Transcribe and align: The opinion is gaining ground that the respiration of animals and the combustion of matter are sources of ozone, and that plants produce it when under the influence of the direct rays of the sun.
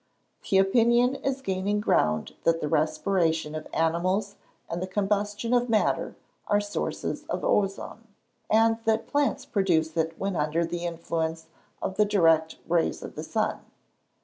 The 0.49 0.57
opinion 0.57 1.13
is 1.13 1.43
gaining 1.43 1.79
ground 1.79 2.33
that 2.43 2.59
the 2.59 2.67
respiration 2.67 3.53
of 3.53 3.67
animals 3.71 4.33
and 4.67 4.81
the 4.81 4.87
combustion 4.87 5.53
of 5.53 5.69
matter 5.69 6.15
are 6.47 6.59
sources 6.59 7.23
of 7.25 7.43
ozone, 7.43 8.07
and 8.49 8.79
that 8.85 9.05
plants 9.05 9.45
produce 9.45 9.95
it 9.95 10.17
when 10.17 10.35
under 10.35 10.65
the 10.65 10.85
influence 10.85 11.49
of 11.83 11.97
the 11.97 12.05
direct 12.05 12.57
rays 12.67 13.03
of 13.03 13.13
the 13.13 13.21
sun. 13.23 13.59